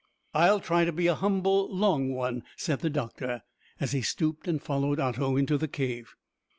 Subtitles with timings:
[0.33, 3.43] "I'll try to be a humble long one," said the doctor
[3.79, 6.15] as he stooped and followed Otto into the cave.